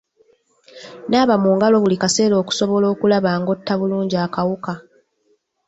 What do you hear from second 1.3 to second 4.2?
mu ngalo buli kaseera okusobola okulaba ng'otta bulungi